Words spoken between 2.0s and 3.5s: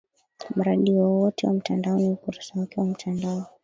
ukurasa wake wa mtandao